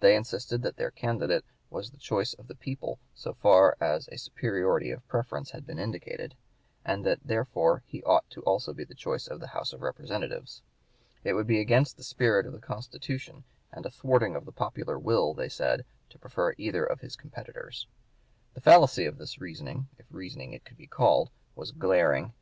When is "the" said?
1.90-1.96, 2.46-2.54, 8.74-8.84, 9.40-9.46, 11.96-12.04, 12.52-12.60, 14.44-14.52, 18.52-18.60